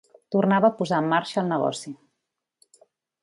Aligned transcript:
Tornava 0.35 0.69
a 0.69 0.73
posar 0.79 1.01
en 1.03 1.09
marxa 1.11 1.37
el 1.43 1.51
negoci. 1.51 1.93